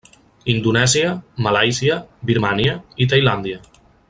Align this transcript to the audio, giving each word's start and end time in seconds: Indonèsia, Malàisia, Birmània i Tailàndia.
Indonèsia, 0.53 1.11
Malàisia, 1.47 2.01
Birmània 2.31 2.77
i 3.07 3.11
Tailàndia. 3.13 3.63